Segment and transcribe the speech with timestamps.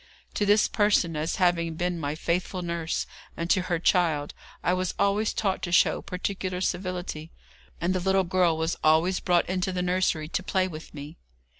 [0.33, 3.05] To this person, as having been my faithful nurse,
[3.37, 7.31] and to her child, I was always taught to show particular civility,
[7.79, 11.19] and the little girl was always brought into the nursery to play with me.